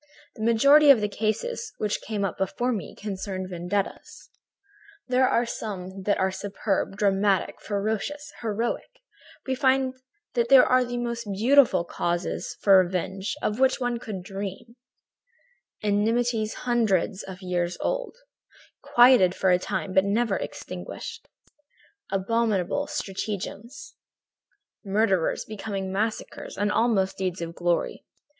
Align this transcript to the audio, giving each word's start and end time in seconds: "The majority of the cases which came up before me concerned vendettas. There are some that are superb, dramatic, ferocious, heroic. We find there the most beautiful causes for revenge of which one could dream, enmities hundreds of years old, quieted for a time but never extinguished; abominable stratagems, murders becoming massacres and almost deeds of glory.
"The 0.35 0.41
majority 0.43 0.89
of 0.89 0.99
the 0.99 1.07
cases 1.07 1.73
which 1.77 2.01
came 2.01 2.25
up 2.25 2.39
before 2.39 2.71
me 2.71 2.95
concerned 2.95 3.49
vendettas. 3.51 4.31
There 5.07 5.29
are 5.29 5.45
some 5.45 6.01
that 6.05 6.17
are 6.17 6.31
superb, 6.31 6.95
dramatic, 6.97 7.61
ferocious, 7.61 8.33
heroic. 8.41 8.89
We 9.45 9.53
find 9.53 9.93
there 10.33 10.47
the 10.83 10.97
most 10.97 11.31
beautiful 11.31 11.83
causes 11.85 12.57
for 12.61 12.79
revenge 12.83 13.35
of 13.43 13.59
which 13.59 13.79
one 13.79 13.99
could 13.99 14.23
dream, 14.23 14.75
enmities 15.83 16.55
hundreds 16.65 17.21
of 17.21 17.43
years 17.43 17.77
old, 17.79 18.17
quieted 18.81 19.35
for 19.35 19.51
a 19.51 19.59
time 19.59 19.93
but 19.93 20.03
never 20.03 20.35
extinguished; 20.35 21.27
abominable 22.11 22.87
stratagems, 22.87 23.93
murders 24.83 25.45
becoming 25.45 25.91
massacres 25.91 26.57
and 26.57 26.71
almost 26.71 27.19
deeds 27.19 27.39
of 27.39 27.53
glory. 27.53 28.03